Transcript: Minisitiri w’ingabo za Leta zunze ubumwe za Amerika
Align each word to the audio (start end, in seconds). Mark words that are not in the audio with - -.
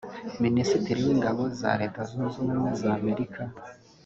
Minisitiri 0.43 0.99
w’ingabo 1.07 1.43
za 1.59 1.71
Leta 1.81 1.99
zunze 2.09 2.35
ubumwe 2.41 2.69
za 2.81 2.89
Amerika 2.99 3.41